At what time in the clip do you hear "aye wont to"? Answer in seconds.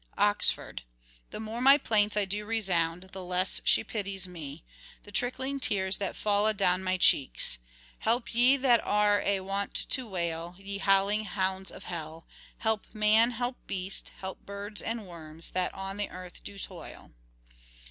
9.21-10.07